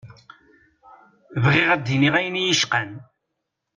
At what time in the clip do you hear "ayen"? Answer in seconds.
2.19-2.39